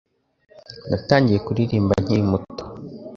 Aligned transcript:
Natangiye 0.89 1.39
kuririmba 1.45 1.93
nkiri 2.03 2.23
muto. 2.31 2.63